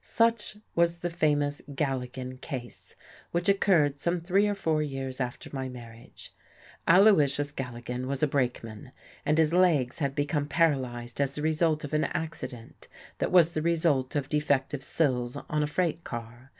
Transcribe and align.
Such 0.00 0.56
was 0.76 1.00
the 1.00 1.10
famous 1.10 1.60
Galligan 1.74 2.40
case, 2.40 2.94
which 3.32 3.48
occurred 3.48 3.98
some 3.98 4.20
three 4.20 4.46
or 4.46 4.54
four 4.54 4.80
years 4.80 5.20
after 5.20 5.50
my 5.52 5.68
marriage. 5.68 6.32
Aloysius 6.86 7.50
Galligan 7.50 8.06
was 8.06 8.22
a 8.22 8.28
brakeman, 8.28 8.92
and 9.26 9.38
his 9.38 9.52
legs 9.52 9.98
had 9.98 10.14
become 10.14 10.46
paralyzed 10.46 11.20
as 11.20 11.34
the 11.34 11.42
result 11.42 11.82
of 11.82 11.92
an 11.94 12.04
accident 12.04 12.86
that 13.18 13.32
was 13.32 13.54
the 13.54 13.60
result 13.62 14.14
of 14.14 14.28
defective 14.28 14.84
sills 14.84 15.36
on 15.36 15.64
a 15.64 15.66
freight 15.66 16.04
car. 16.04 16.52